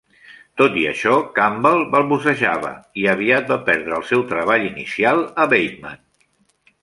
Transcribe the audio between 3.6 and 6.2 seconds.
perdre el seu treball inicial a Bateman.